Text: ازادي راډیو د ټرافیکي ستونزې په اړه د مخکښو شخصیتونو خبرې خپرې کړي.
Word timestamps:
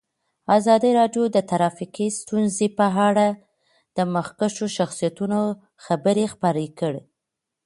ازادي 0.57 0.91
راډیو 0.99 1.23
د 1.35 1.37
ټرافیکي 1.49 2.07
ستونزې 2.19 2.67
په 2.77 2.85
اړه 3.07 3.27
د 3.97 3.97
مخکښو 4.13 4.65
شخصیتونو 4.77 5.39
خبرې 5.85 6.25
خپرې 6.33 6.67
کړي. 6.79 7.01